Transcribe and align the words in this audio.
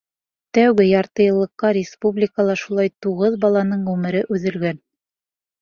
Тәүге 0.57 0.85
ярты 0.91 1.23
йыллыҡта 1.27 1.71
республикала 1.77 2.57
шулай 2.63 2.93
туғыҙ 3.07 3.39
баланың 3.47 3.87
ғүмере 3.91 4.27
өҙөлгән. 4.39 4.83